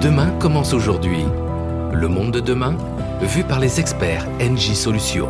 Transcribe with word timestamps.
Demain 0.00 0.30
commence 0.38 0.72
aujourd'hui. 0.72 1.24
Le 1.92 2.08
monde 2.08 2.30
de 2.30 2.40
demain, 2.40 2.76
vu 3.22 3.42
par 3.42 3.58
les 3.58 3.80
experts 3.80 4.26
NJ 4.40 4.74
Solutions. 4.74 5.28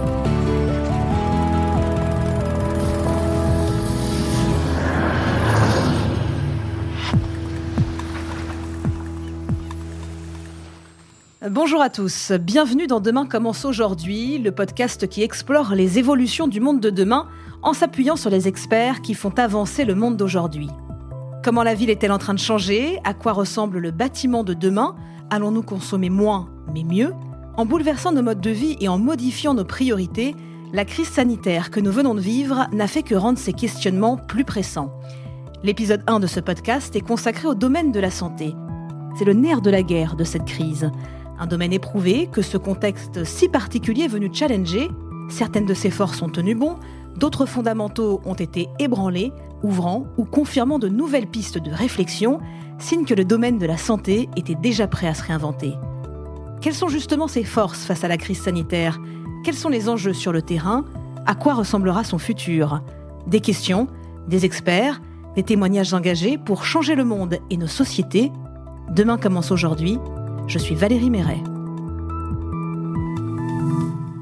Bonjour 11.51 11.81
à 11.81 11.91
tous, 11.91 12.33
bienvenue 12.33 12.89
dans 12.89 12.99
Demain 12.99 13.25
commence 13.25 13.65
aujourd'hui, 13.65 14.39
le 14.39 14.51
podcast 14.51 15.07
qui 15.07 15.23
explore 15.23 15.77
les 15.77 15.97
évolutions 15.97 16.49
du 16.49 16.59
monde 16.59 16.81
de 16.81 16.91
demain 16.91 17.29
en 17.63 17.73
s'appuyant 17.73 18.17
sur 18.17 18.31
les 18.31 18.49
experts 18.49 19.01
qui 19.01 19.15
font 19.15 19.33
avancer 19.37 19.85
le 19.85 19.95
monde 19.95 20.17
d'aujourd'hui. 20.17 20.69
Comment 21.45 21.63
la 21.63 21.75
ville 21.75 21.91
est-elle 21.91 22.11
en 22.11 22.19
train 22.19 22.35
de 22.35 22.41
changer? 22.41 22.99
À 23.05 23.15
quoi 23.15 23.33
ressemble 23.33 23.79
le 23.79 23.93
bâtiment 23.93 24.43
de 24.43 24.55
demain? 24.55 24.97
Allons-nous 25.31 25.63
consommer 25.63 26.11
moins, 26.11 26.49
mais 26.75 26.83
mieux? 26.83 27.13
En 27.57 27.65
bouleversant 27.65 28.11
nos 28.11 28.23
modes 28.23 28.41
de 28.41 28.51
vie 28.51 28.77
et 28.81 28.89
en 28.89 28.99
modifiant 28.99 29.55
nos 29.55 29.65
priorités, 29.65 30.35
la 30.73 30.85
crise 30.85 31.09
sanitaire 31.09 31.71
que 31.71 31.79
nous 31.79 31.93
venons 31.93 32.17
de 32.17 32.21
vivre 32.21 32.67
n'a 32.73 32.89
fait 32.89 33.05
que 33.05 33.15
rendre 33.15 33.39
ces 33.39 33.53
questionnements 33.53 34.17
plus 34.17 34.45
pressants. 34.45 34.91
L'épisode 35.63 36.03
1 36.09 36.19
de 36.19 36.27
ce 36.27 36.41
podcast 36.41 36.97
est 36.97 37.07
consacré 37.07 37.47
au 37.47 37.55
domaine 37.55 37.93
de 37.93 38.01
la 38.01 38.11
santé. 38.11 38.53
C'est 39.17 39.25
le 39.25 39.33
nerf 39.33 39.61
de 39.61 39.71
la 39.71 39.83
guerre 39.83 40.17
de 40.17 40.25
cette 40.25 40.45
crise. 40.45 40.91
Un 41.39 41.47
domaine 41.47 41.73
éprouvé 41.73 42.29
que 42.31 42.43
ce 42.43 42.57
contexte 42.57 43.25
si 43.25 43.49
particulier 43.49 44.05
est 44.05 44.09
venu 44.09 44.31
challenger. 44.33 44.89
Certaines 45.29 45.67
de 45.67 45.75
ses 45.75 45.91
forces 45.91 46.23
ont 46.23 46.29
tenu 46.29 46.55
bon, 46.55 46.77
d'autres 47.17 47.47
fondamentaux 47.47 48.21
ont 48.25 48.35
été 48.35 48.69
ébranlés, 48.79 49.33
ouvrant 49.63 50.07
ou 50.17 50.25
confirmant 50.25 50.79
de 50.79 50.89
nouvelles 50.89 51.27
pistes 51.27 51.59
de 51.59 51.71
réflexion, 51.71 52.41
signe 52.79 53.05
que 53.05 53.15
le 53.15 53.25
domaine 53.25 53.59
de 53.59 53.67
la 53.67 53.77
santé 53.77 54.29
était 54.37 54.55
déjà 54.55 54.87
prêt 54.87 55.09
à 55.09 55.15
se 55.15 55.25
réinventer. 55.25 55.75
Quelles 56.61 56.75
sont 56.75 56.89
justement 56.89 57.29
ses 57.29 57.45
forces 57.45 57.85
face 57.85 58.05
à 58.05 58.09
la 58.09 58.17
crise 58.17 58.41
sanitaire? 58.41 58.99
Quels 59.45 59.55
sont 59.55 59.69
les 59.69 59.89
enjeux 59.89 60.15
sur 60.15 60.33
le 60.33 60.43
terrain? 60.43 60.85
À 61.27 61.35
quoi 61.35 61.55
ressemblera 61.55 62.03
son 62.03 62.19
futur? 62.19 62.81
Des 63.27 63.41
questions, 63.41 63.89
des 64.27 64.45
experts, 64.45 65.01
des 65.35 65.43
témoignages 65.43 65.93
engagés 65.93 66.39
pour 66.39 66.65
changer 66.65 66.95
le 66.95 67.05
monde 67.05 67.39
et 67.51 67.57
nos 67.57 67.67
sociétés. 67.67 68.33
Demain 68.91 69.19
commence 69.19 69.51
aujourd'hui. 69.51 69.99
Je 70.49 70.59
suis 70.59 70.77
Valérie 70.77 71.11
Méret. 71.11 71.43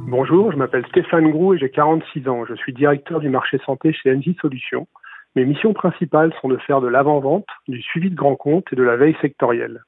Bonjour, 0.08 0.52
je 0.52 0.56
m'appelle 0.56 0.86
Stéphane 0.86 1.30
Grou 1.30 1.52
et 1.52 1.58
j'ai 1.58 1.68
46 1.68 2.28
ans. 2.28 2.46
Je 2.46 2.54
suis 2.54 2.72
directeur 2.72 3.20
du 3.20 3.28
marché 3.28 3.58
santé 3.66 3.92
chez 3.92 4.10
NJ 4.16 4.34
Solutions. 4.40 4.88
Mes 5.36 5.44
missions 5.44 5.74
principales 5.74 6.32
sont 6.40 6.48
de 6.48 6.56
faire 6.56 6.80
de 6.80 6.88
l'avant-vente, 6.88 7.46
du 7.68 7.82
suivi 7.82 8.08
de 8.08 8.14
grands 8.14 8.36
comptes 8.36 8.72
et 8.72 8.76
de 8.76 8.82
la 8.82 8.96
veille 8.96 9.16
sectorielle. 9.20 9.82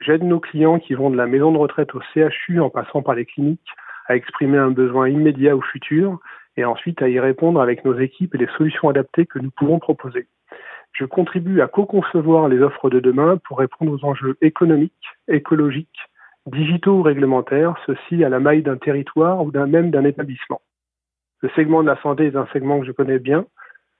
J'aide 0.00 0.22
nos 0.22 0.38
clients 0.38 0.78
qui 0.78 0.94
vont 0.94 1.10
de 1.10 1.16
la 1.16 1.26
maison 1.26 1.50
de 1.50 1.58
retraite 1.58 1.92
au 1.96 2.00
CHU 2.14 2.60
en 2.60 2.70
passant 2.70 3.02
par 3.02 3.16
les 3.16 3.24
cliniques 3.24 3.74
à 4.06 4.14
exprimer 4.14 4.58
un 4.58 4.70
besoin 4.70 5.08
immédiat 5.08 5.56
ou 5.56 5.60
futur 5.60 6.20
et 6.56 6.64
ensuite 6.64 7.02
à 7.02 7.08
y 7.08 7.18
répondre 7.18 7.60
avec 7.60 7.84
nos 7.84 7.98
équipes 7.98 8.36
et 8.36 8.38
les 8.38 8.48
solutions 8.56 8.90
adaptées 8.90 9.26
que 9.26 9.40
nous 9.40 9.50
pouvons 9.50 9.80
proposer. 9.80 10.28
Je 10.92 11.04
contribue 11.04 11.60
à 11.60 11.68
co-concevoir 11.68 12.48
les 12.48 12.60
offres 12.60 12.90
de 12.90 13.00
demain 13.00 13.38
pour 13.44 13.58
répondre 13.58 13.92
aux 13.92 14.04
enjeux 14.04 14.36
économiques, 14.40 14.92
écologiques, 15.28 15.88
digitaux 16.46 16.98
ou 16.98 17.02
réglementaires, 17.02 17.76
ceci 17.86 18.24
à 18.24 18.28
la 18.28 18.40
maille 18.40 18.62
d'un 18.62 18.76
territoire 18.76 19.42
ou 19.44 19.50
d'un 19.50 19.66
même 19.66 19.90
d'un 19.90 20.04
établissement. 20.04 20.60
Le 21.40 21.48
segment 21.50 21.82
de 21.82 21.88
la 21.88 22.00
santé 22.02 22.26
est 22.26 22.36
un 22.36 22.46
segment 22.52 22.80
que 22.80 22.86
je 22.86 22.92
connais 22.92 23.18
bien, 23.18 23.46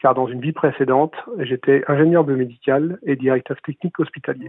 car 0.01 0.15
dans 0.15 0.27
une 0.27 0.41
vie 0.41 0.53
précédente, 0.53 1.15
j'étais 1.39 1.85
ingénieur 1.89 2.25
biomédical 2.25 2.99
et 3.03 3.17
directeur 3.17 3.57
technique 3.63 3.99
hospitalier. 3.99 4.49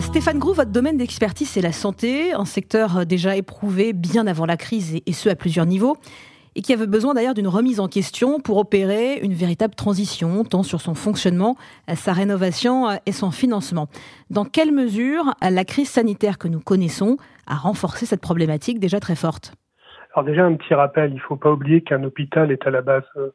Stéphane 0.00 0.38
Grou, 0.38 0.52
votre 0.52 0.70
domaine 0.70 0.96
d'expertise, 0.96 1.48
c'est 1.48 1.60
la 1.60 1.72
santé, 1.72 2.32
un 2.32 2.44
secteur 2.44 3.06
déjà 3.06 3.36
éprouvé 3.36 3.92
bien 3.92 4.26
avant 4.26 4.46
la 4.46 4.56
crise 4.56 4.96
et 5.04 5.12
ce 5.12 5.28
à 5.28 5.34
plusieurs 5.34 5.66
niveaux 5.66 5.96
et 6.54 6.62
qui 6.62 6.72
avait 6.72 6.86
besoin 6.86 7.14
d'ailleurs 7.14 7.34
d'une 7.34 7.48
remise 7.48 7.80
en 7.80 7.88
question 7.88 8.40
pour 8.40 8.58
opérer 8.58 9.20
une 9.22 9.32
véritable 9.32 9.74
transition, 9.74 10.44
tant 10.44 10.62
sur 10.62 10.80
son 10.80 10.94
fonctionnement, 10.94 11.56
sa 11.94 12.12
rénovation 12.12 12.88
et 13.06 13.12
son 13.12 13.30
financement. 13.30 13.88
Dans 14.28 14.44
quelle 14.44 14.72
mesure 14.72 15.34
la 15.40 15.64
crise 15.64 15.88
sanitaire 15.88 16.36
que 16.36 16.48
nous 16.48 16.60
connaissons 16.60 17.16
a 17.46 17.54
renforcé 17.54 18.04
cette 18.04 18.20
problématique 18.20 18.80
déjà 18.80 19.00
très 19.00 19.16
forte? 19.16 19.54
Alors 20.14 20.24
déjà 20.24 20.44
un 20.44 20.54
petit 20.54 20.74
rappel, 20.74 21.10
il 21.10 21.16
ne 21.16 21.20
faut 21.20 21.36
pas 21.36 21.50
oublier 21.50 21.80
qu'un 21.80 22.04
hôpital 22.04 22.52
est 22.52 22.66
à 22.66 22.70
la 22.70 22.82
base 22.82 23.04
euh, 23.16 23.30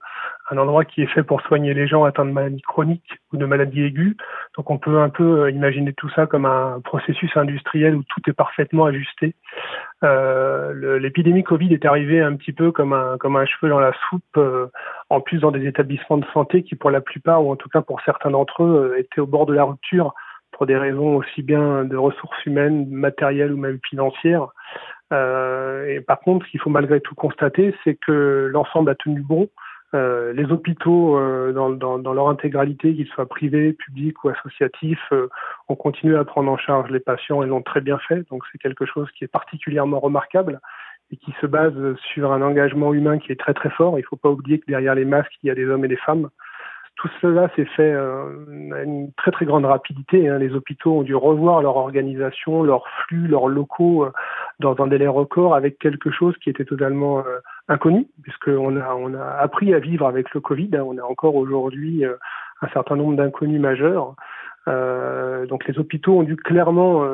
un 0.52 0.58
endroit 0.58 0.86
qui 0.86 1.02
est 1.02 1.08
fait 1.08 1.24
pour 1.24 1.42
soigner 1.42 1.74
les 1.74 1.88
gens 1.88 2.04
atteints 2.04 2.26
de 2.26 2.32
maladies 2.32 2.62
chroniques 2.62 3.20
ou 3.34 3.38
de 3.38 3.46
maladies 3.46 3.84
aiguës. 3.84 4.16
Donc 4.56 4.70
on 4.70 4.78
peut 4.78 5.00
un 5.00 5.10
peu 5.10 5.42
euh, 5.42 5.52
imaginer 5.52 5.94
tout 5.94 6.10
ça 6.10 6.28
comme 6.28 6.46
un 6.46 6.80
processus 6.82 7.36
industriel 7.36 7.96
où 7.96 8.04
tout 8.04 8.22
est 8.30 8.34
parfaitement 8.34 8.86
ajusté. 8.86 9.36
Euh, 10.04 11.00
L'épidémie 11.00 11.44
Covid 11.44 11.74
est 11.74 11.86
arrivée 11.86 12.22
un 12.22 12.36
petit 12.36 12.54
peu 12.54 12.72
comme 12.72 12.94
un 12.94 13.18
comme 13.18 13.36
un 13.36 13.46
cheveu 13.46 13.70
dans 13.70 13.80
la 13.80 13.94
soupe, 14.10 14.24
euh, 14.38 14.68
en 15.10 15.20
plus 15.20 15.40
dans 15.40 15.52
des 15.52 15.66
établissements 15.66 16.18
de 16.18 16.26
santé 16.34 16.64
qui 16.64 16.76
pour 16.76 16.92
la 16.92 17.02
plupart 17.02 17.44
ou 17.44 17.52
en 17.52 17.56
tout 17.56 17.70
cas 17.70 17.82
pour 17.82 18.02
certains 18.02 18.30
d'entre 18.30 18.64
eux 18.64 18.96
étaient 18.98 19.22
au 19.22 19.28
bord 19.28 19.48
de 19.48 19.54
la 19.54 19.64
rupture 19.64 20.14
pour 20.52 20.66
des 20.66 20.78
raisons 20.78 21.18
aussi 21.18 21.44
bien 21.44 21.84
de 21.84 21.96
ressources 21.96 22.46
humaines, 22.46 22.88
matérielles 22.90 23.52
ou 23.52 23.58
même 23.58 23.80
financières. 23.88 24.48
Euh, 25.14 25.88
et 25.88 26.02
par 26.02 26.20
contre, 26.20 26.46
ce 26.46 26.52
qu'il 26.52 26.60
faut 26.60 26.70
malgré 26.70 27.00
tout 27.02 27.16
constater, 27.16 27.74
c'est 27.84 27.96
que 27.96 28.50
l'ensemble 28.52 28.92
a 28.92 28.96
tenu 28.96 29.22
bon. 29.22 29.50
Euh, 29.96 30.34
les 30.34 30.44
hôpitaux, 30.52 31.18
euh, 31.18 31.54
dans, 31.54 31.70
dans, 31.70 31.98
dans, 31.98 32.14
leur 32.14 32.28
intégralité, 32.28 32.94
qu'ils 32.94 33.08
soient 33.08 33.26
privés, 33.28 33.72
publics 33.72 34.22
ou 34.24 34.30
associatifs, 34.30 35.08
euh, 35.14 35.30
ont 35.70 35.76
continué 35.76 36.18
à 36.18 36.26
prendre 36.26 36.52
en 36.52 36.58
charge 36.58 36.90
les 36.92 37.00
patients 37.00 37.42
et 37.42 37.48
l'ont 37.48 37.62
très 37.62 37.80
bien 37.80 37.98
fait. 38.00 38.28
Donc 38.30 38.44
c'est 38.52 38.58
quelque 38.58 38.86
chose 38.86 39.10
qui 39.12 39.24
est 39.24 39.30
particulièrement 39.30 40.00
remarquable 40.00 40.60
et 41.12 41.16
qui 41.16 41.34
se 41.40 41.48
base 41.48 41.74
sur 42.14 42.34
un 42.34 42.42
engagement 42.42 42.94
humain 42.94 43.18
qui 43.18 43.32
est 43.32 43.40
très 43.40 43.54
très 43.54 43.70
fort. 43.70 43.98
Il 43.98 44.02
ne 44.02 44.08
faut 44.08 44.18
pas 44.18 44.30
oublier 44.30 44.60
que 44.60 44.66
derrière 44.66 44.94
les 44.94 45.06
masques, 45.06 45.32
il 45.42 45.48
y 45.48 45.52
a 45.52 45.56
des 45.56 45.66
hommes 45.66 45.86
et 45.86 45.90
des 45.90 45.96
femmes 45.96 46.30
tout 46.98 47.10
cela 47.22 47.50
s'est 47.56 47.66
fait 47.66 47.92
euh, 47.94 48.74
à 48.74 48.82
une 48.82 49.12
très 49.14 49.32
très 49.32 49.46
grande 49.46 49.66
rapidité. 49.66 50.28
Hein. 50.28 50.40
Les 50.40 50.54
hôpitaux 50.54 50.98
ont 50.98 51.04
dû 51.04 51.16
revoir 51.16 51.62
leur 51.62 51.78
organisation, 51.78 52.64
leurs 52.64 52.88
flux, 52.88 53.28
leurs 53.28 53.48
locaux 53.48 54.06
euh, 54.06 54.12
dans 54.60 54.76
un 54.80 54.88
délai 54.88 55.08
record 55.08 55.56
avec 55.56 55.78
quelque 55.80 56.10
chose 56.12 56.36
qui 56.38 56.50
était 56.50 56.66
totalement 56.66 57.20
euh, 57.20 57.40
inconnu, 57.68 58.08
puisqu'on 58.24 58.78
a, 58.78 58.94
on 58.96 59.14
a 59.14 59.26
appris 59.40 59.74
à 59.74 59.80
vivre 59.80 60.08
avec 60.08 60.34
le 60.34 60.42
Covid. 60.42 60.70
Hein. 60.74 60.84
On 60.86 60.98
a 60.98 61.04
encore 61.04 61.36
aujourd'hui 61.36 62.04
un 62.06 62.68
certain 62.70 62.96
nombre 62.96 63.16
d'inconnus 63.16 63.62
majeurs. 63.62 64.16
donc 64.66 65.68
les 65.68 65.78
hôpitaux 65.78 66.20
ont 66.20 66.24
dû 66.24 66.36
clairement 66.36 67.06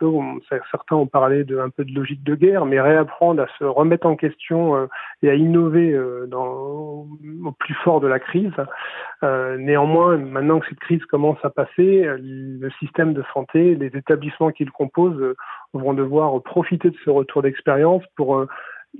un 0.00 0.38
certains 0.70 0.96
ont 0.96 1.06
parlé 1.06 1.44
de 1.44 1.58
un 1.58 1.70
peu 1.70 1.84
de 1.84 1.92
logique 1.92 2.22
de 2.24 2.34
guerre, 2.34 2.64
mais 2.66 2.80
réapprendre 2.80 3.42
à 3.42 3.46
se 3.58 3.64
remettre 3.64 4.06
en 4.06 4.16
question 4.16 4.76
euh, 4.76 4.86
et 5.22 5.30
à 5.30 5.34
innover 5.34 5.92
euh, 5.92 6.26
au 6.32 7.06
plus 7.58 7.74
fort 7.74 8.00
de 8.00 8.06
la 8.06 8.18
crise. 8.18 8.52
Euh, 9.22 9.56
néanmoins, 9.58 10.16
maintenant 10.16 10.60
que 10.60 10.68
cette 10.68 10.80
crise 10.80 11.04
commence 11.06 11.38
à 11.42 11.50
passer, 11.50 12.06
le 12.18 12.70
système 12.78 13.14
de 13.14 13.24
santé, 13.32 13.74
les 13.74 13.96
établissements 13.96 14.50
qui 14.50 14.64
le 14.64 14.70
composent 14.70 15.34
vont 15.72 15.94
devoir 15.94 16.42
profiter 16.42 16.90
de 16.90 16.96
ce 17.04 17.10
retour 17.10 17.42
d'expérience 17.42 18.04
pour 18.16 18.46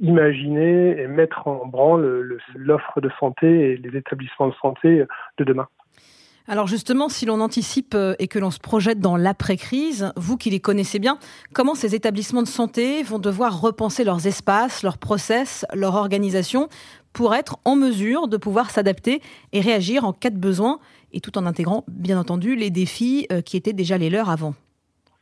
imaginer 0.01 1.01
et 1.01 1.07
mettre 1.07 1.49
en 1.49 1.67
branle 1.67 2.39
l'offre 2.55 3.01
de 3.01 3.11
santé 3.19 3.73
et 3.73 3.77
les 3.77 3.97
établissements 3.97 4.49
de 4.49 4.55
santé 4.55 5.05
de 5.39 5.45
demain. 5.45 5.69
Alors 6.51 6.67
justement, 6.67 7.11
si 7.11 7.27
l'on 7.27 7.43
anticipe 7.43 7.95
euh, 7.95 8.15
et 8.19 8.27
que 8.27 8.39
l'on 8.39 8.51
se 8.51 8.59
projette 8.59 9.01
dans 9.01 9.19
l'après-crise, 9.19 10.15
vous 10.17 10.39
qui 10.39 10.49
les 10.49 10.61
connaissez 10.61 10.99
bien, 10.99 11.19
comment 11.53 11.75
ces 11.75 11.95
établissements 11.95 12.41
de 12.41 12.47
santé 12.47 13.03
vont 13.03 13.19
devoir 13.19 13.61
repenser 13.61 14.03
leurs 14.03 14.27
espaces, 14.27 14.83
leurs 14.83 14.97
process, 14.97 15.67
leur 15.75 15.95
organisation 15.95 16.69
pour 17.13 17.35
être 17.35 17.59
en 17.67 17.77
mesure 17.77 18.29
de 18.29 18.39
pouvoir 18.39 18.71
s'adapter 18.71 19.21
et 19.53 19.61
réagir 19.61 20.07
en 20.07 20.15
cas 20.15 20.31
de 20.31 20.39
besoin, 20.39 20.79
et 21.13 21.21
tout 21.21 21.37
en 21.37 21.45
intégrant, 21.45 21.85
bien 21.87 22.19
entendu, 22.19 22.57
les 22.57 22.71
défis 22.71 23.27
euh, 23.31 23.43
qui 23.43 23.59
étaient 23.59 23.75
déjà 23.75 23.99
les 23.99 24.09
leurs 24.09 24.31
avant? 24.31 24.55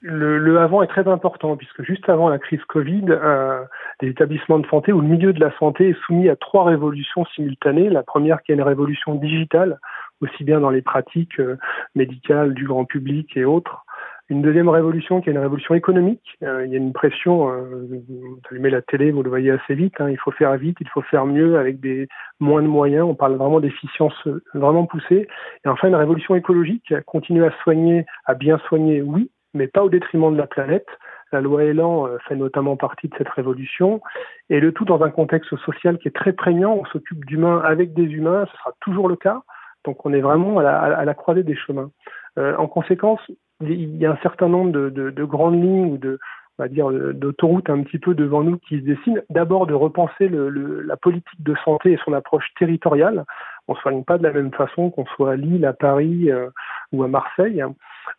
Le, 0.03 0.61
avant 0.61 0.85
est 0.85 0.87
très 0.87 1.09
important 1.09 1.57
puisque 1.57 1.83
juste 1.83 2.09
avant 2.09 2.29
la 2.29 2.39
crise 2.39 2.63
Covid, 2.69 3.07
euh, 3.09 3.65
les 4.01 4.11
établissements 4.11 4.61
de 4.61 4.67
santé 4.69 4.93
ou 4.93 5.01
le 5.01 5.09
milieu 5.09 5.33
de 5.33 5.41
la 5.41 5.51
santé 5.59 5.89
est 5.89 5.97
soumis 6.07 6.29
à 6.29 6.37
trois 6.37 6.65
révolutions 6.65 7.25
simultanées. 7.35 7.89
La 7.91 8.05
première 8.05 8.43
qui 8.43 8.53
est 8.53 8.55
une 8.55 8.63
révolution 8.63 9.17
digitale 9.17 9.81
aussi 10.21 10.45
bien 10.45 10.61
dans 10.61 10.71
les 10.71 10.83
pratiques 10.83 11.41
euh, 11.41 11.57
médicales 11.95 12.55
du 12.55 12.67
grand 12.67 12.85
public 12.85 13.37
et 13.37 13.45
autres. 13.45 13.85
Une 14.29 14.43
deuxième 14.43 14.69
révolution 14.69 15.21
qui 15.21 15.29
est 15.29 15.33
une 15.33 15.39
révolution 15.39 15.75
économique. 15.77 16.37
Euh, 16.43 16.67
il 16.67 16.73
y 16.73 16.75
a 16.75 16.79
une 16.79 16.93
pression, 16.93 17.49
euh, 17.49 17.87
vous 18.09 18.41
allumez 18.51 18.71
la 18.71 18.83
télé, 18.83 19.13
vous 19.13 19.23
le 19.23 19.29
voyez 19.29 19.53
assez 19.53 19.75
vite, 19.75 20.01
hein, 20.01 20.11
il 20.11 20.19
faut 20.19 20.33
faire 20.33 20.57
vite, 20.57 20.79
il 20.81 20.89
faut 20.89 21.03
faire 21.03 21.27
mieux 21.27 21.59
avec 21.59 21.79
des 21.79 22.09
moins 22.41 22.63
de 22.63 22.67
moyens, 22.67 23.05
on 23.05 23.15
parle 23.15 23.37
vraiment 23.37 23.61
d'efficience 23.61 24.27
vraiment 24.53 24.87
poussée. 24.87 25.29
Et 25.65 25.69
enfin 25.69 25.87
une 25.89 25.95
révolution 25.95 26.35
écologique, 26.35 26.93
continuer 27.07 27.47
à 27.47 27.53
soigner, 27.63 28.05
à 28.25 28.35
bien 28.35 28.59
soigner, 28.67 29.01
oui, 29.01 29.31
mais 29.55 29.69
pas 29.69 29.85
au 29.85 29.91
détriment 29.91 30.33
de 30.33 30.39
la 30.39 30.49
planète. 30.49 30.89
La 31.33 31.41
loi 31.41 31.65
Elan 31.65 32.09
fait 32.29 32.37
notamment 32.37 32.77
partie 32.77 33.09
de 33.09 33.15
cette 33.19 33.29
révolution, 33.29 34.01
et 34.49 34.61
le 34.61 34.73
tout 34.73 34.85
dans 34.85 35.03
un 35.03 35.11
contexte 35.11 35.57
social 35.57 35.99
qui 35.99 36.07
est 36.07 36.15
très 36.15 36.33
prégnant. 36.33 36.75
On 36.75 36.85
s'occupe 36.87 37.25
d'humains 37.27 37.61
avec 37.65 37.95
des 37.95 38.05
humains, 38.05 38.47
ce 38.51 38.57
sera 38.59 38.73
toujours 38.81 39.09
le 39.09 39.17
cas. 39.17 39.43
Donc 39.87 40.05
on 40.05 40.13
est 40.13 40.21
vraiment 40.21 40.59
à 40.59 41.05
la, 41.05 41.15
croisée 41.15 41.43
des 41.43 41.57
chemins. 41.57 41.91
Euh, 42.39 42.55
en 42.57 42.67
conséquence, 42.67 43.21
il 43.63 43.97
y 43.97 44.05
a 44.05 44.13
un 44.13 44.19
certain 44.23 44.49
nombre 44.49 44.71
de, 44.71 45.25
grandes 45.25 45.63
lignes 45.63 45.93
ou 45.93 45.97
de, 45.97 46.19
on 46.59 46.63
va 46.65 46.69
dire, 46.69 46.91
d'autoroutes 47.15 47.71
un 47.71 47.83
petit 47.83 47.99
peu 47.99 48.15
devant 48.15 48.43
nous 48.43 48.59
qui 48.59 48.81
se 48.81 48.85
dessinent. 48.85 49.23
D'abord 49.31 49.67
de 49.67 49.75
repenser 49.75 50.29
la 50.29 50.97
politique 50.97 51.43
de 51.43 51.55
santé 51.65 51.93
et 51.93 51.99
son 52.05 52.13
approche 52.13 52.53
territoriale. 52.59 53.25
On 53.69 53.73
ne 53.73 53.79
soigne 53.79 54.05
pas 54.05 54.19
de 54.19 54.25
la 54.25 54.33
même 54.33 54.53
façon 54.53 54.91
qu'on 54.91 55.07
soit 55.07 55.33
à 55.33 55.37
Lille, 55.37 55.65
à 55.65 55.73
Paris 55.73 56.31
euh, 56.31 56.51
ou 56.93 57.03
à 57.03 57.09
Marseille 57.09 57.65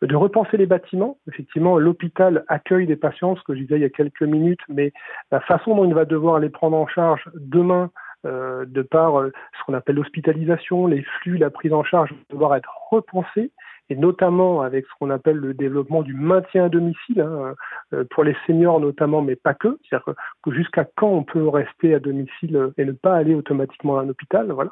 de 0.02 0.16
repenser 0.16 0.58
les 0.58 0.66
bâtiments. 0.66 1.18
Effectivement, 1.28 1.78
l'hôpital 1.78 2.44
accueille 2.48 2.88
des 2.88 2.96
patients, 2.96 3.36
ce 3.36 3.44
que 3.44 3.54
je 3.54 3.62
disais 3.62 3.76
il 3.76 3.82
y 3.82 3.86
a 3.86 3.90
quelques 3.90 4.22
minutes, 4.22 4.62
mais 4.70 4.92
la 5.32 5.40
façon 5.40 5.76
dont 5.76 5.86
il 5.86 5.94
va 5.94 6.06
devoir 6.06 6.40
les 6.40 6.50
prendre 6.50 6.78
en 6.78 6.88
charge 6.88 7.24
demain, 7.36 7.90
euh, 8.26 8.66
de 8.66 8.82
par 8.82 9.20
euh, 9.20 9.32
ce 9.58 9.64
qu'on 9.66 9.74
appelle 9.74 9.96
l'hospitalisation, 9.96 10.88
les 10.88 11.04
flux, 11.04 11.38
la 11.38 11.50
prise 11.50 11.74
en 11.74 11.84
charge, 11.84 12.12
va 12.12 12.18
devoir 12.30 12.56
être 12.56 12.72
repensée 12.90 13.52
et 13.90 13.96
notamment 13.96 14.62
avec 14.62 14.86
ce 14.86 14.92
qu'on 15.00 15.10
appelle 15.10 15.38
le 15.38 15.54
développement 15.54 16.02
du 16.02 16.14
maintien 16.14 16.66
à 16.66 16.70
domicile, 16.70 17.22
hein, 17.22 17.56
euh, 17.94 18.04
pour 18.12 18.24
les 18.24 18.36
seniors 18.46 18.80
notamment, 18.80 19.22
mais 19.22 19.36
pas 19.36 19.54
que. 19.54 19.78
C'est-à-dire 19.84 20.16
que 20.44 20.52
jusqu'à 20.52 20.86
quand 20.86 21.08
on 21.08 21.24
peut 21.24 21.48
rester 21.48 21.94
à 21.94 22.00
domicile 22.00 22.72
et 22.78 22.86
ne 22.86 22.92
pas 22.92 23.16
aller 23.16 23.36
automatiquement 23.36 23.98
à 23.98 24.02
un 24.02 24.10
hôpital, 24.10 24.52
voilà. 24.52 24.72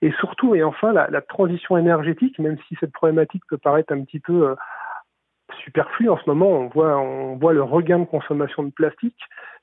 Et 0.00 0.12
surtout, 0.12 0.54
et 0.54 0.62
enfin, 0.62 0.92
la, 0.92 1.08
la, 1.10 1.20
transition 1.20 1.76
énergétique, 1.76 2.38
même 2.38 2.56
si 2.68 2.76
cette 2.78 2.92
problématique 2.92 3.42
peut 3.48 3.58
paraître 3.58 3.92
un 3.92 4.02
petit 4.04 4.20
peu 4.20 4.50
euh, 4.50 4.54
superflue 5.64 6.08
en 6.08 6.18
ce 6.18 6.24
moment, 6.26 6.50
on 6.50 6.68
voit, 6.68 6.98
on 6.98 7.36
voit 7.36 7.52
le 7.52 7.62
regain 7.62 8.00
de 8.00 8.04
consommation 8.04 8.62
de 8.62 8.70
plastique, 8.70 9.18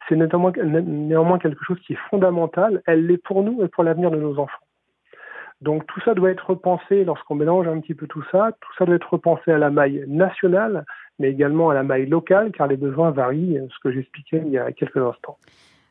c'est 0.08 0.16
néanmoins, 0.16 1.40
quelque 1.40 1.64
chose 1.66 1.80
qui 1.86 1.94
est 1.94 2.00
fondamental. 2.10 2.82
Elle 2.86 3.08
l'est 3.08 3.18
pour 3.18 3.44
nous 3.44 3.64
et 3.64 3.68
pour 3.68 3.84
l'avenir 3.84 4.12
de 4.12 4.18
nos 4.18 4.38
enfants. 4.38 4.64
Donc 5.62 5.88
tout 5.88 6.00
ça 6.02 6.14
doit 6.14 6.32
être 6.32 6.50
repensé 6.50 7.06
lorsqu'on 7.06 7.36
mélange 7.36 7.68
un 7.68 7.80
petit 7.80 7.94
peu 7.94 8.08
tout 8.08 8.24
ça. 8.32 8.52
Tout 8.60 8.72
ça 8.78 8.86
doit 8.86 8.96
être 8.96 9.10
repensé 9.12 9.52
à 9.52 9.58
la 9.58 9.70
maille 9.70 10.04
nationale, 10.08 10.86
mais 11.18 11.32
également 11.32 11.70
à 11.70 11.74
la 11.74 11.84
maille 11.84 12.06
locale, 12.06 12.52
car 12.52 12.68
les 12.68 12.78
besoins 12.78 13.12
varient, 13.12 13.60
ce 13.70 13.80
que 13.82 13.92
j'expliquais 13.92 14.44
il 14.46 14.52
y 14.52 14.58
a 14.58 14.72
quelques 14.74 14.98
instants. 14.98 15.38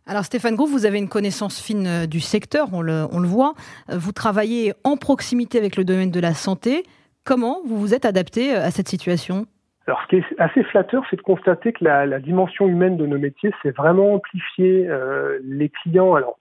Alors 0.07 0.25
Stéphane 0.25 0.55
Gros, 0.55 0.67
vous 0.67 0.85
avez 0.85 0.99
une 0.99 1.09
connaissance 1.09 1.61
fine 1.61 1.87
euh, 1.87 2.07
du 2.07 2.21
secteur, 2.21 2.69
on 2.75 2.83
le, 2.83 3.07
on 3.11 3.21
le 3.21 3.27
voit. 3.27 3.55
Euh, 3.91 3.97
vous 3.97 4.13
travaillez 4.13 4.75
en 4.85 4.99
proximité 4.99 5.57
avec 5.57 5.77
le 5.77 5.85
domaine 5.85 6.11
de 6.11 6.21
la 6.21 6.35
santé. 6.35 6.83
Comment 7.25 7.63
vous 7.65 7.79
vous 7.79 7.95
êtes 7.95 8.05
adapté 8.05 8.55
euh, 8.55 8.67
à 8.67 8.71
cette 8.71 8.89
situation? 8.89 9.47
Alors, 9.87 10.01
ce 10.03 10.09
qui 10.09 10.17
est 10.17 10.41
assez 10.41 10.63
flatteur, 10.65 11.05
c'est 11.11 11.17
de 11.17 11.23
constater 11.23 11.73
que 11.73 11.85
la, 11.85 12.07
la, 12.07 12.19
dimension 12.19 12.67
humaine 12.67 12.97
de 12.97 13.05
nos 13.05 13.19
métiers 13.19 13.53
s'est 13.63 13.71
vraiment 13.71 14.15
amplifiée. 14.15 14.87
Euh, 14.89 15.39
les 15.45 15.69
clients, 15.69 16.15
alors, 16.15 16.39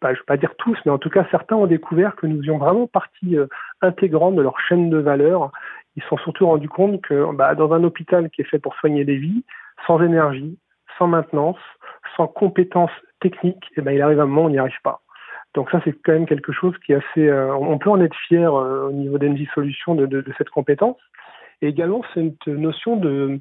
pas, 0.00 0.08
je 0.08 0.18
ne 0.18 0.22
vais 0.22 0.26
pas 0.26 0.36
dire 0.36 0.54
tous, 0.58 0.76
mais 0.84 0.92
en 0.92 0.98
tout 0.98 1.08
cas, 1.08 1.26
certains 1.30 1.56
ont 1.56 1.66
découvert 1.66 2.16
que 2.16 2.26
nous 2.26 2.38
avions 2.38 2.58
vraiment 2.58 2.86
partie 2.86 3.38
euh, 3.38 3.46
intégrante 3.80 4.34
de 4.34 4.42
leur 4.42 4.60
chaîne 4.60 4.90
de 4.90 4.98
valeur. 4.98 5.50
Ils 5.96 6.02
se 6.02 6.08
sont 6.08 6.18
surtout 6.18 6.46
rendus 6.46 6.68
compte 6.68 7.00
que 7.00 7.34
bah, 7.34 7.54
dans 7.54 7.72
un 7.72 7.84
hôpital 7.84 8.28
qui 8.30 8.42
est 8.42 8.44
fait 8.44 8.58
pour 8.58 8.74
soigner 8.74 9.04
des 9.04 9.16
vies, 9.16 9.44
sans 9.86 10.02
énergie, 10.02 10.58
sans 10.98 11.06
maintenance, 11.06 11.58
sans 12.16 12.26
compétences 12.26 12.90
techniques, 13.20 13.64
eh 13.76 13.80
ben, 13.80 13.92
il 13.92 14.02
arrive 14.02 14.20
un 14.20 14.26
moment 14.26 14.42
où 14.42 14.46
on 14.46 14.50
n'y 14.50 14.58
arrive 14.58 14.80
pas. 14.82 15.00
Donc 15.54 15.70
ça, 15.70 15.80
c'est 15.84 15.92
quand 16.02 16.12
même 16.12 16.26
quelque 16.26 16.52
chose 16.52 16.74
qui 16.84 16.92
est 16.92 16.96
assez... 16.96 17.28
Euh, 17.28 17.54
on 17.54 17.78
peut 17.78 17.90
en 17.90 18.00
être 18.00 18.16
fier 18.26 18.54
euh, 18.54 18.88
au 18.88 18.92
niveau 18.92 19.18
d'Engie 19.18 19.48
Solutions 19.54 19.94
de, 19.94 20.06
de, 20.06 20.22
de, 20.22 20.32
cette 20.38 20.48
compétence. 20.48 20.96
Et 21.62 21.68
également, 21.68 22.02
cette 22.12 22.46
notion 22.46 22.96
de, 22.96 23.40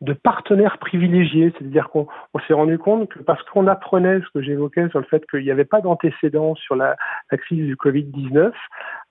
de 0.00 0.12
partenaire 0.12 0.78
privilégié, 0.78 1.52
c'est-à-dire 1.58 1.88
qu'on 1.88 2.06
s'est 2.46 2.54
rendu 2.54 2.78
compte 2.78 3.08
que 3.08 3.18
parce 3.20 3.42
qu'on 3.44 3.66
apprenait 3.66 4.20
ce 4.20 4.30
que 4.34 4.42
j'évoquais 4.42 4.88
sur 4.90 5.00
le 5.00 5.06
fait 5.06 5.24
qu'il 5.30 5.42
n'y 5.42 5.50
avait 5.50 5.64
pas 5.64 5.80
d'antécédent 5.80 6.54
sur 6.54 6.76
la, 6.76 6.96
crise 7.30 7.64
du 7.64 7.76
Covid-19, 7.76 8.52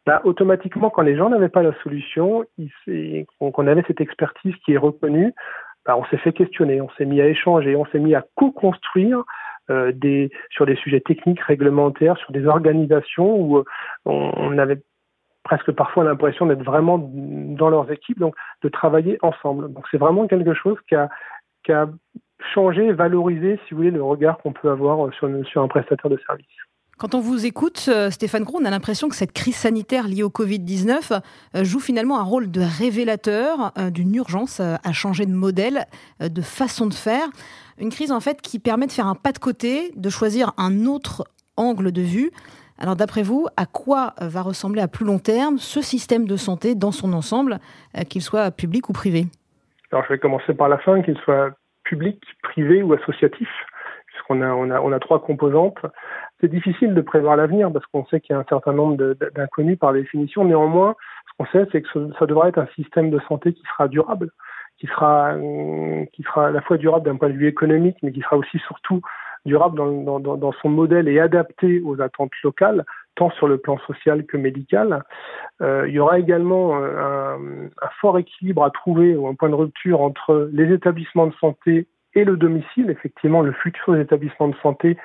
bah, 0.05 0.21
automatiquement, 0.23 0.89
quand 0.89 1.01
les 1.01 1.17
gens 1.17 1.29
n'avaient 1.29 1.49
pas 1.49 1.63
la 1.63 1.73
solution, 1.81 2.45
qu'on 3.39 3.67
avait 3.67 3.83
cette 3.87 4.01
expertise 4.01 4.55
qui 4.63 4.73
est 4.73 4.77
reconnue, 4.77 5.33
bah, 5.85 5.97
on 5.97 6.05
s'est 6.05 6.17
fait 6.17 6.33
questionner, 6.33 6.81
on 6.81 6.89
s'est 6.97 7.05
mis 7.05 7.21
à 7.21 7.27
échanger, 7.27 7.75
on 7.75 7.85
s'est 7.87 7.99
mis 7.99 8.15
à 8.15 8.23
co-construire 8.35 9.23
euh, 9.71 9.91
sur 10.51 10.67
des 10.67 10.75
sujets 10.75 11.01
techniques, 11.01 11.41
réglementaires, 11.41 12.17
sur 12.17 12.31
des 12.31 12.45
organisations 12.45 13.35
où 13.35 13.57
euh, 13.57 13.63
on, 14.05 14.57
avait 14.59 14.81
presque 15.45 15.71
parfois 15.71 16.03
l'impression 16.03 16.47
d'être 16.47 16.63
vraiment 16.63 16.97
dans 16.99 17.69
leurs 17.69 17.89
équipes, 17.91 18.19
donc 18.19 18.35
de 18.63 18.67
travailler 18.67 19.17
ensemble. 19.21 19.71
Donc 19.71 19.85
c'est 19.89 19.97
vraiment 19.97 20.27
quelque 20.27 20.53
chose 20.53 20.77
qui 20.89 20.95
a, 20.95 21.07
qui 21.63 21.71
a 21.71 21.87
changé, 22.53 22.91
valorisé, 22.91 23.59
si 23.65 23.73
vous 23.73 23.77
voulez, 23.77 23.91
le 23.91 24.03
regard 24.03 24.39
qu'on 24.39 24.51
peut 24.51 24.69
avoir 24.69 25.13
sur, 25.13 25.29
sur 25.45 25.61
un 25.61 25.67
prestataire 25.67 26.09
de 26.09 26.19
service. 26.25 26.47
Quand 26.97 27.13
on 27.13 27.19
vous 27.19 27.45
écoute, 27.45 27.85
euh, 27.89 28.09
Stéphane 28.09 28.43
Gros, 28.43 28.59
on 28.61 28.65
a 28.65 28.69
l'impression 28.69 29.09
que 29.09 29.15
cette 29.15 29.33
crise 29.33 29.57
sanitaire 29.57 30.07
liée 30.07 30.23
au 30.23 30.29
Covid-19 30.29 31.11
euh, 31.55 31.63
joue 31.63 31.81
finalement 31.81 32.19
un 32.19 32.23
rôle 32.23 32.49
de 32.49 32.61
révélateur 32.61 33.73
euh, 33.77 33.89
d'une 33.89 34.15
urgence 34.15 34.61
à 34.61 34.93
changer 34.93 35.25
de 35.25 35.33
modèle, 35.33 35.87
de 36.21 36.41
façon 36.41 36.87
de 36.87 36.93
faire. 36.93 37.27
Une 37.77 37.89
crise 37.89 38.13
en 38.13 38.21
fait 38.21 38.41
qui 38.41 38.59
permet 38.59 38.87
de 38.87 38.93
faire 38.93 39.07
un 39.07 39.15
pas 39.15 39.33
de 39.33 39.39
côté, 39.39 39.91
de 39.97 40.09
choisir 40.09 40.53
un 40.57 40.85
autre 40.85 41.25
angle 41.57 41.91
de 41.91 42.01
vue. 42.01 42.31
Alors 42.77 42.95
d'après 42.95 43.23
vous, 43.23 43.47
à 43.57 43.65
quoi 43.65 44.13
va 44.19 44.41
ressembler 44.41 44.81
à 44.81 44.87
plus 44.87 45.05
long 45.05 45.19
terme 45.19 45.57
ce 45.57 45.81
système 45.81 46.27
de 46.27 46.35
santé 46.35 46.75
dans 46.75 46.91
son 46.91 47.13
ensemble, 47.13 47.59
qu'il 48.09 48.21
soit 48.21 48.51
public 48.51 48.89
ou 48.89 48.93
privé? 48.93 49.25
Alors 49.91 50.03
je 50.05 50.13
vais 50.13 50.19
commencer 50.19 50.53
par 50.53 50.67
la 50.67 50.77
fin, 50.77 51.01
qu'il 51.01 51.17
soit 51.19 51.51
public, 51.83 52.21
privé 52.43 52.83
ou 52.83 52.93
associatif 52.93 53.47
puisqu'on 54.15 54.41
a, 54.41 54.49
on 54.53 54.71
a, 54.71 54.79
on 54.79 54.91
a 54.91 54.99
trois 54.99 55.21
composantes. 55.21 55.77
C'est 56.39 56.49
difficile 56.49 56.93
de 56.93 57.01
prévoir 57.01 57.35
l'avenir 57.35 57.71
parce 57.71 57.85
qu'on 57.87 58.05
sait 58.05 58.19
qu'il 58.19 58.33
y 58.33 58.37
a 58.37 58.39
un 58.39 58.45
certain 58.47 58.73
nombre 58.73 59.15
d'inconnus 59.35 59.77
par 59.77 59.93
définition. 59.93 60.45
Néanmoins, 60.45 60.95
ce 61.27 61.37
qu'on 61.37 61.51
sait, 61.51 61.67
c'est 61.71 61.81
que 61.81 61.87
ça 62.17 62.25
devra 62.25 62.49
être 62.49 62.57
un 62.57 62.67
système 62.75 63.09
de 63.09 63.19
santé 63.27 63.53
qui 63.53 63.63
sera 63.63 63.87
durable, 63.87 64.31
qui 64.77 64.87
sera, 64.87 65.33
qui 66.13 66.23
sera 66.23 66.47
à 66.47 66.51
la 66.51 66.61
fois 66.61 66.77
durable 66.77 67.05
d'un 67.05 67.17
point 67.17 67.29
de 67.29 67.35
vue 67.35 67.47
économique, 67.47 67.97
mais 68.03 68.11
qui 68.11 68.21
sera 68.21 68.37
aussi 68.37 68.59
surtout 68.59 69.01
durable 69.45 69.77
dans, 69.77 70.19
dans, 70.19 70.37
dans, 70.37 70.51
son 70.53 70.69
modèle 70.69 71.07
et 71.07 71.19
adapté 71.19 71.81
aux 71.81 72.01
attentes 72.01 72.31
locales, 72.43 72.85
tant 73.15 73.29
sur 73.31 73.47
le 73.47 73.57
plan 73.57 73.77
social 73.85 74.25
que 74.25 74.37
médical. 74.37 75.03
Euh, 75.61 75.85
il 75.87 75.93
y 75.93 75.99
aura 75.99 76.19
également 76.19 76.77
euh, 76.77 76.97
un, 76.97 77.65
un, 77.81 77.89
fort 78.01 78.17
équilibre 78.17 78.63
à 78.63 78.71
trouver 78.71 79.15
ou 79.15 79.27
un 79.27 79.35
point 79.35 79.49
de 79.49 79.55
rupture 79.55 80.01
entre 80.01 80.49
les 80.51 80.73
établissements 80.73 81.27
de 81.27 81.33
santé 81.35 81.87
et 82.13 82.23
le 82.23 82.37
domicile. 82.37 82.89
Effectivement, 82.89 83.41
le 83.41 83.51
futur 83.51 83.93
des 83.93 84.01
établissements 84.01 84.47
de 84.47 84.55
santé, 84.63 84.97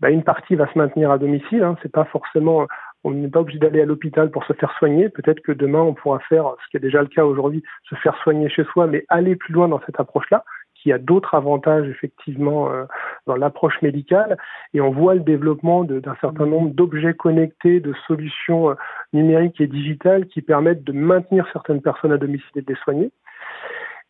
bah, 0.00 0.10
une 0.10 0.22
partie 0.22 0.54
va 0.54 0.72
se 0.72 0.78
maintenir 0.78 1.10
à 1.10 1.18
domicile. 1.18 1.62
Hein. 1.62 1.76
C'est 1.82 1.92
pas 1.92 2.04
forcément, 2.04 2.66
on 3.04 3.10
n'est 3.10 3.28
pas 3.28 3.40
obligé 3.40 3.58
d'aller 3.58 3.82
à 3.82 3.86
l'hôpital 3.86 4.30
pour 4.30 4.44
se 4.44 4.52
faire 4.52 4.72
soigner. 4.78 5.08
Peut-être 5.08 5.40
que 5.40 5.52
demain, 5.52 5.80
on 5.80 5.94
pourra 5.94 6.20
faire, 6.20 6.54
ce 6.62 6.70
qui 6.70 6.76
est 6.76 6.80
déjà 6.80 7.00
le 7.00 7.08
cas 7.08 7.24
aujourd'hui, 7.24 7.62
se 7.88 7.94
faire 7.96 8.16
soigner 8.22 8.48
chez 8.48 8.64
soi, 8.64 8.86
mais 8.86 9.04
aller 9.08 9.36
plus 9.36 9.52
loin 9.52 9.68
dans 9.68 9.80
cette 9.86 9.98
approche-là 9.98 10.44
qui 10.82 10.92
a 10.92 10.98
d'autres 10.98 11.34
avantages 11.34 11.88
effectivement 11.88 12.70
euh, 12.70 12.84
dans 13.26 13.36
l'approche 13.36 13.80
médicale 13.82 14.36
et 14.74 14.80
on 14.80 14.90
voit 14.90 15.14
le 15.14 15.20
développement 15.20 15.84
d'un 15.84 16.16
certain 16.20 16.46
nombre 16.46 16.70
d'objets 16.70 17.14
connectés, 17.14 17.80
de 17.80 17.94
solutions 18.06 18.70
euh, 18.70 18.74
numériques 19.12 19.60
et 19.60 19.66
digitales 19.66 20.26
qui 20.26 20.42
permettent 20.42 20.84
de 20.84 20.92
maintenir 20.92 21.46
certaines 21.52 21.82
personnes 21.82 22.12
à 22.12 22.18
domicile 22.18 22.50
et 22.56 22.62
de 22.62 22.72
les 22.72 22.78
soigner. 22.80 23.10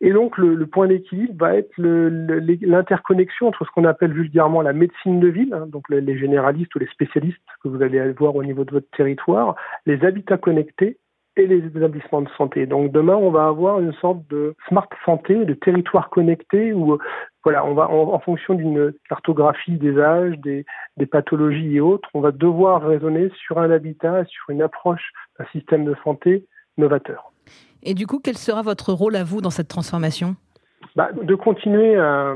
Et 0.01 0.13
donc 0.13 0.37
le, 0.37 0.55
le 0.55 0.65
point 0.65 0.87
d'équilibre 0.87 1.33
va 1.37 1.55
être 1.55 1.73
l'interconnexion 1.77 3.47
entre 3.47 3.65
ce 3.65 3.71
qu'on 3.71 3.83
appelle 3.83 4.13
vulgairement 4.13 4.61
la 4.61 4.71
médecine 4.71 5.19
de 5.19 5.27
ville, 5.27 5.53
hein, 5.53 5.67
donc 5.67 5.89
les, 5.89 6.17
généralistes 6.17 6.73
ou 6.75 6.79
les 6.79 6.87
spécialistes 6.87 7.37
que 7.61 7.67
vous 7.67 7.81
allez 7.81 7.99
voir 8.13 8.35
au 8.35 8.43
niveau 8.43 8.63
de 8.63 8.71
votre 8.71 8.89
territoire, 8.95 9.55
les 9.85 10.05
habitats 10.05 10.37
connectés 10.37 10.97
et 11.35 11.47
les 11.47 11.65
établissements 11.65 12.21
de 12.21 12.29
santé. 12.37 12.65
Donc 12.65 12.91
demain, 12.91 13.15
on 13.15 13.31
va 13.31 13.47
avoir 13.47 13.79
une 13.79 13.93
sorte 13.93 14.19
de 14.29 14.55
smart 14.67 14.89
santé, 15.05 15.45
de 15.45 15.53
territoire 15.53 16.09
connecté 16.09 16.73
où 16.73 16.97
voilà, 17.43 17.65
on 17.65 17.73
va 17.73 17.89
en, 17.89 18.13
en 18.13 18.19
fonction 18.19 18.53
d'une 18.53 18.93
cartographie 19.07 19.77
des 19.77 19.97
âges, 19.99 20.37
des, 20.39 20.65
des, 20.97 21.05
pathologies 21.05 21.77
et 21.77 21.79
autres, 21.79 22.09
on 22.13 22.19
va 22.19 22.31
devoir 22.31 22.81
raisonner 22.81 23.31
sur 23.45 23.59
un 23.59 23.71
habitat, 23.71 24.25
sur 24.25 24.49
une 24.49 24.61
approche 24.61 25.11
d'un 25.39 25.45
système 25.53 25.85
de 25.85 25.95
santé 26.03 26.45
novateur. 26.77 27.31
Et 27.81 27.93
du 27.93 28.07
coup, 28.07 28.19
quel 28.21 28.37
sera 28.37 28.61
votre 28.61 28.91
rôle 28.91 29.15
à 29.15 29.23
vous 29.23 29.41
dans 29.41 29.49
cette 29.49 29.69
transformation? 29.69 30.35
Bah, 30.95 31.09
de 31.13 31.35
continuer 31.35 31.97
à, 31.97 32.33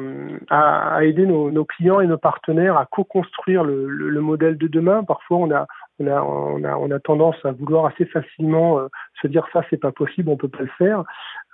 à, 0.50 1.04
aider 1.04 1.26
nos, 1.26 1.50
nos, 1.52 1.66
clients 1.66 2.02
et 2.02 2.08
nos 2.08 2.18
partenaires 2.18 2.78
à 2.78 2.86
co-construire 2.86 3.64
le, 3.64 3.88
le, 3.88 4.10
le, 4.10 4.22
modèle 4.22 4.58
de 4.58 4.68
demain. 4.68 5.04
Parfois, 5.04 5.38
on 5.38 5.52
a, 5.52 5.66
on 6.10 6.92
a, 6.92 7.00
tendance 7.00 7.36
à 7.44 7.52
vouloir 7.52 7.86
assez 7.86 8.06
facilement 8.06 8.80
euh, 8.80 8.88
se 9.22 9.28
dire 9.28 9.46
ça, 9.54 9.64
c'est 9.70 9.80
pas 9.80 9.92
possible, 9.92 10.30
on 10.30 10.38
peut 10.38 10.48
pas 10.48 10.64
le 10.64 10.70
faire. 10.78 11.04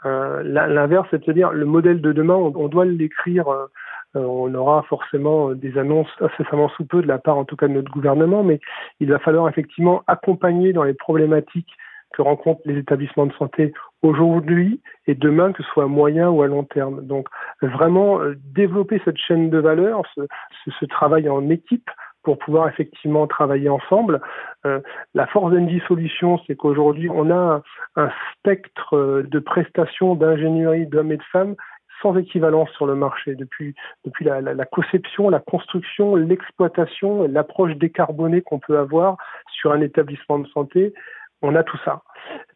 Euh, 0.06 0.44
L'inverse, 0.44 1.08
c'est 1.12 1.26
de 1.26 1.34
dire 1.34 1.52
le 1.52 1.66
modèle 1.66 2.02
de 2.02 2.12
demain, 2.12 2.36
on, 2.36 2.68
doit 2.68 2.86
l'écrire. 2.86 3.48
Euh, 3.50 3.68
on 4.16 4.54
aura 4.56 4.84
forcément 4.84 5.52
des 5.52 5.78
annonces 5.78 6.10
incessamment 6.20 6.70
sous 6.70 6.86
peu 6.86 7.02
de 7.02 7.08
la 7.08 7.20
part, 7.20 7.38
en 7.38 7.46
tout 7.46 7.56
cas, 7.56 7.68
de 7.68 7.74
notre 7.74 7.92
gouvernement, 7.92 8.44
mais 8.44 8.60
il 9.00 9.10
va 9.10 9.20
falloir 9.20 9.48
effectivement 9.48 10.04
accompagner 10.08 10.74
dans 10.74 10.84
les 10.84 10.96
problématiques 10.96 11.72
que 12.14 12.24
rencontrent 12.24 12.62
les 12.66 12.80
établissements 12.80 13.28
de 13.28 13.34
santé 13.34 13.72
aujourd'hui 14.02 14.82
et 15.06 15.14
demain, 15.14 15.52
que 15.52 15.62
ce 15.62 15.70
soit 15.70 15.84
à 15.84 15.88
moyen 15.88 16.30
ou 16.30 16.42
à 16.42 16.48
long 16.48 16.64
terme. 16.64 17.06
Donc 17.06 17.28
vraiment 17.62 18.20
développer 18.56 19.00
cette 19.06 19.18
chaîne 19.18 19.52
de 19.52 19.60
valeur, 19.60 20.02
ce, 20.16 20.86
travail 20.86 21.30
en 21.30 21.48
équipe 21.50 21.90
pour 22.24 22.38
pouvoir 22.38 22.68
effectivement 22.68 23.28
travailler 23.28 23.70
ensemble. 23.70 24.22
Euh, 24.66 24.80
la 25.14 25.28
force 25.28 25.54
d'Engie 25.54 25.82
Solutions, 25.88 26.40
c'est 26.46 26.56
qu'aujourd'hui, 26.56 27.10
on 27.10 27.32
a 27.32 27.62
un, 27.96 28.12
spectre 28.34 28.96
euh, 28.96 29.24
de 29.24 29.40
prestations 29.40 30.16
d'ingénierie 30.16 30.88
d'hommes 30.88 31.12
et 31.12 31.18
de 31.18 31.24
femmes 31.32 31.56
sans 32.02 32.16
équivalence 32.16 32.70
sur 32.72 32.86
le 32.86 32.96
marché, 32.96 33.36
depuis, 33.36 33.76
depuis 34.06 34.24
la, 34.24 34.40
la, 34.40 34.54
la 34.54 34.66
conception, 34.66 35.30
la 35.30 35.40
construction, 35.40 36.16
l'exploitation, 36.16 37.28
l'approche 37.28 37.76
décarbonée 37.76 38.42
qu'on 38.42 38.60
peut 38.60 38.78
avoir 38.78 39.18
sur 39.52 39.74
un 39.74 39.82
établissement 39.82 40.40
de 40.40 40.48
santé. 40.48 40.94
On 41.42 41.56
a 41.56 41.64
tout 41.64 41.80
ça, 41.86 42.02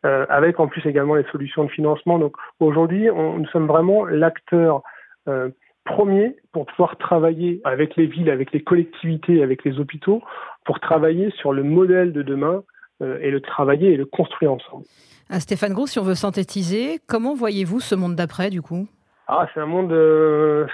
euh, 0.05 0.25
avec 0.29 0.59
en 0.59 0.67
plus 0.67 0.85
également 0.85 1.15
les 1.15 1.25
solutions 1.31 1.63
de 1.63 1.69
financement. 1.69 2.19
Donc 2.19 2.35
aujourd'hui, 2.59 3.07
nous 3.07 3.47
sommes 3.47 3.67
vraiment 3.67 4.05
l'acteur 4.05 4.81
euh, 5.27 5.49
premier 5.85 6.35
pour 6.51 6.65
pouvoir 6.65 6.97
travailler 6.97 7.61
avec 7.63 7.95
les 7.95 8.05
villes, 8.05 8.29
avec 8.29 8.51
les 8.51 8.63
collectivités, 8.63 9.43
avec 9.43 9.63
les 9.63 9.79
hôpitaux, 9.79 10.21
pour 10.65 10.79
travailler 10.79 11.31
sur 11.31 11.53
le 11.53 11.63
modèle 11.63 12.13
de 12.13 12.21
demain 12.21 12.63
euh, 13.01 13.19
et 13.21 13.31
le 13.31 13.41
travailler 13.41 13.93
et 13.93 13.97
le 13.97 14.05
construire 14.05 14.53
ensemble. 14.53 14.85
Ah, 15.29 15.39
Stéphane 15.39 15.73
Gros, 15.73 15.87
si 15.87 15.99
on 15.99 16.03
veut 16.03 16.15
synthétiser, 16.15 16.99
comment 17.07 17.33
voyez-vous 17.33 17.79
ce 17.79 17.95
monde 17.95 18.15
d'après 18.15 18.49
du 18.49 18.61
coup? 18.61 18.87
Ah, 19.27 19.47
c'est 19.53 19.59
un 19.59 19.65
monde, 19.65 19.91
euh, 19.91 20.67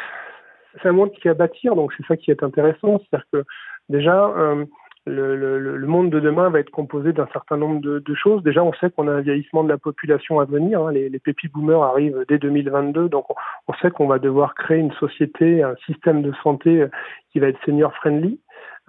c'est 0.81 0.89
un 0.89 0.93
monde 0.93 1.11
qui 1.11 1.29
a 1.29 1.33
bâtir, 1.33 1.75
donc 1.75 1.93
c'est 1.95 2.05
ça 2.07 2.17
qui 2.17 2.31
est 2.31 2.43
intéressant. 2.43 2.99
C'est-à-dire 2.99 3.25
que 3.31 3.43
déjà, 3.89 4.25
euh, 4.25 4.65
le, 5.05 5.35
le, 5.35 5.77
le, 5.77 5.87
monde 5.87 6.09
de 6.09 6.19
demain 6.19 6.49
va 6.49 6.59
être 6.59 6.69
composé 6.69 7.13
d'un 7.13 7.27
certain 7.33 7.57
nombre 7.57 7.81
de, 7.81 7.99
de, 7.99 8.15
choses. 8.15 8.43
Déjà, 8.43 8.63
on 8.63 8.73
sait 8.73 8.89
qu'on 8.91 9.07
a 9.07 9.13
un 9.13 9.21
vieillissement 9.21 9.63
de 9.63 9.69
la 9.69 9.77
population 9.77 10.39
à 10.39 10.45
venir. 10.45 10.81
Hein. 10.81 10.91
Les, 10.91 11.09
les 11.09 11.19
pépi 11.19 11.47
boomers 11.47 11.83
arrivent 11.83 12.25
dès 12.27 12.37
2022, 12.37 13.09
donc 13.09 13.25
on, 13.67 13.73
sait 13.81 13.91
qu'on 13.91 14.07
va 14.07 14.19
devoir 14.19 14.55
créer 14.55 14.77
une 14.77 14.93
société, 14.93 15.63
un 15.63 15.75
système 15.85 16.21
de 16.21 16.33
santé 16.43 16.85
qui 17.31 17.39
va 17.39 17.47
être 17.47 17.59
senior 17.65 17.93
friendly. 17.95 18.39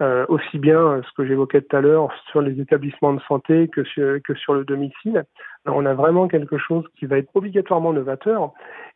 Euh, 0.01 0.25
aussi 0.29 0.57
bien 0.57 0.99
ce 1.07 1.13
que 1.15 1.27
j'évoquais 1.27 1.61
tout 1.61 1.75
à 1.75 1.81
l'heure 1.81 2.09
sur 2.31 2.41
les 2.41 2.59
établissements 2.59 3.13
de 3.13 3.21
santé 3.21 3.67
que 3.67 3.83
sur, 3.83 4.17
que 4.23 4.33
sur 4.33 4.55
le 4.55 4.65
domicile. 4.65 5.25
on 5.67 5.85
a 5.85 5.93
vraiment 5.93 6.27
quelque 6.27 6.57
chose 6.57 6.83
qui 6.97 7.05
va 7.05 7.19
être 7.19 7.29
obligatoirement 7.35 7.93
novateur 7.93 8.51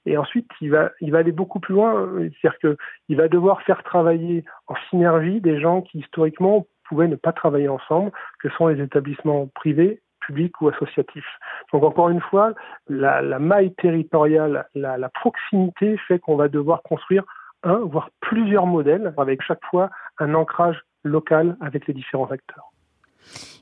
et 0.06 0.18
ensuite, 0.18 0.50
il 0.62 0.72
va, 0.72 0.92
il 1.02 1.12
va 1.12 1.20
aller 1.20 1.32
beaucoup 1.32 1.60
plus 1.60 1.74
loin. 1.74 2.10
C'est-à-dire 2.18 2.60
qu'il 2.60 3.18
va 3.18 3.28
devoir 3.28 3.62
faire 3.64 3.84
travailler 3.84 4.44
en 4.68 4.76
synergie 4.90 5.42
des 5.42 5.60
gens 5.60 5.82
qui 5.82 6.00
historiquement 6.00 6.68
pouvaient 6.88 7.08
ne 7.08 7.16
pas 7.16 7.34
travailler 7.34 7.70
ensemble, 7.70 8.12
que 8.40 8.50
sont 8.50 8.68
les 8.68 8.82
établissements 8.82 9.48
privés, 9.48 10.02
publics 10.26 10.60
ou 10.62 10.70
associatifs. 10.70 11.40
Donc 11.72 11.84
encore 11.84 12.10
une 12.10 12.22
fois, 12.22 12.54
la, 12.88 13.22
la 13.22 13.40
maille 13.40 13.74
territoriale, 13.76 14.68
la, 14.74 14.98
la 14.98 15.10
proximité 15.10 15.98
fait 16.08 16.20
qu'on 16.20 16.36
va 16.36 16.48
devoir 16.48 16.82
construire 16.82 17.24
un, 17.64 17.80
voire 17.80 18.10
plusieurs 18.22 18.66
modèles, 18.66 19.14
avec 19.18 19.42
chaque 19.42 19.64
fois 19.70 19.90
un 20.20 20.34
ancrage 20.34 20.82
local 21.04 21.58
avec 21.62 21.88
les 21.88 21.94
différents 21.94 22.32
acteurs. 22.32 22.72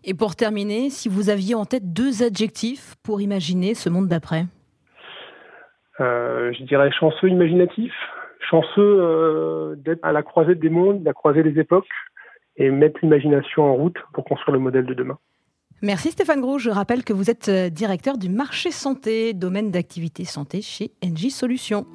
Et 0.04 0.14
pour 0.14 0.36
terminer, 0.36 0.90
si 0.90 1.08
vous 1.08 1.30
aviez 1.30 1.56
en 1.56 1.66
tête 1.66 1.94
deux 1.94 2.24
adjectifs 2.24 2.96
pour 3.04 3.22
imaginer 3.22 3.74
ce 3.76 3.90
monde 3.90 4.08
d'après? 4.08 4.44
Euh, 6.00 6.52
je 6.54 6.64
dirais 6.64 6.92
chanceux 6.92 7.30
imaginatif, 7.30 7.94
chanceux 8.40 8.82
euh, 8.82 9.76
d'être 9.78 10.04
à 10.04 10.12
la 10.12 10.24
croisée 10.24 10.56
des 10.56 10.70
mondes, 10.70 11.04
la 11.04 11.14
croisée 11.14 11.44
des 11.44 11.60
époques 11.60 11.88
et 12.58 12.70
mettre 12.70 13.00
l'imagination 13.02 13.64
en 13.64 13.76
route 13.76 13.98
pour 14.14 14.26
construire 14.26 14.54
le 14.54 14.60
modèle 14.60 14.86
de 14.86 14.94
demain. 14.94 15.18
Merci 15.82 16.12
Stéphane 16.12 16.40
Gros. 16.40 16.60
Je 16.60 16.70
rappelle 16.70 17.04
que 17.04 17.12
vous 17.12 17.30
êtes 17.30 17.50
euh, 17.50 17.70
directeur 17.70 18.18
du 18.18 18.30
marché 18.30 18.72
santé, 18.72 19.34
domaine 19.34 19.70
d'activité 19.70 20.24
santé 20.24 20.62
chez 20.62 20.92
NJ 21.04 21.30
Solutions. 21.30 21.86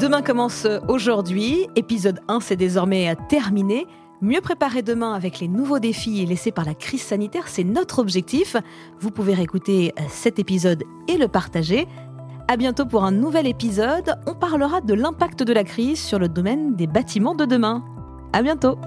Demain 0.00 0.22
commence 0.22 0.66
aujourd'hui. 0.88 1.68
Épisode 1.76 2.18
1, 2.26 2.40
c'est 2.40 2.56
désormais 2.56 3.14
terminé. 3.28 3.86
Mieux 4.22 4.40
préparer 4.40 4.82
demain 4.82 5.14
avec 5.14 5.40
les 5.40 5.48
nouveaux 5.48 5.80
défis 5.80 6.24
laissés 6.26 6.52
par 6.52 6.64
la 6.64 6.74
crise 6.74 7.02
sanitaire, 7.02 7.48
c'est 7.48 7.64
notre 7.64 7.98
objectif. 7.98 8.56
Vous 9.00 9.10
pouvez 9.10 9.34
réécouter 9.34 9.92
euh, 9.98 10.02
cet 10.08 10.38
épisode 10.38 10.84
et 11.08 11.16
le 11.16 11.28
partager. 11.28 11.86
À 12.48 12.56
bientôt 12.56 12.86
pour 12.86 13.04
un 13.04 13.12
nouvel 13.12 13.46
épisode. 13.46 14.16
On 14.26 14.34
parlera 14.34 14.80
de 14.80 14.94
l'impact 14.94 15.42
de 15.42 15.52
la 15.52 15.64
crise 15.64 16.00
sur 16.00 16.18
le 16.18 16.28
domaine 16.28 16.74
des 16.74 16.86
bâtiments 16.86 17.34
de 17.34 17.44
demain. 17.44 17.82
À 18.32 18.42
bientôt. 18.42 18.78